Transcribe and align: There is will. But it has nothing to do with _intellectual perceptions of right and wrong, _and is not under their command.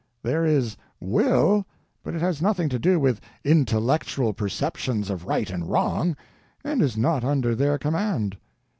There 0.23 0.43
is 0.43 0.75
will. 0.99 1.63
But 2.03 2.15
it 2.15 2.21
has 2.21 2.41
nothing 2.41 2.69
to 2.69 2.79
do 2.79 2.99
with 2.99 3.21
_intellectual 3.45 4.35
perceptions 4.35 5.11
of 5.11 5.27
right 5.27 5.51
and 5.51 5.69
wrong, 5.69 6.15
_and 6.65 6.81
is 6.81 6.97
not 6.97 7.23
under 7.23 7.53
their 7.53 7.77
command. 7.77 8.35